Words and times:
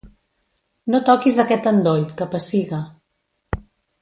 No 0.93 1.01
toquis 1.09 1.37
aquest 1.43 1.69
endoll, 1.75 2.07
que 2.23 2.29
pessiga. 2.35 2.81